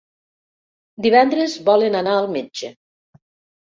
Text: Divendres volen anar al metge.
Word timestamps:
Divendres 1.07 1.59
volen 1.69 1.99
anar 2.03 2.17
al 2.23 2.31
metge. 2.39 2.73